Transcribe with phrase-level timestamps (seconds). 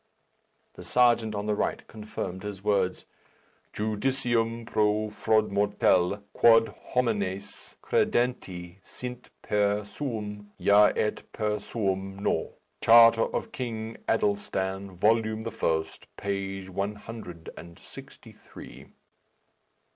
[0.73, 3.05] The serjeant on the right confirmed his words.
[3.71, 12.55] "Judicium pro frodmortell, quod homines credendi sint per suum ya et per suum no.
[12.81, 18.87] Charter of King Adelstan, volume the first, page one hundred and sixty three."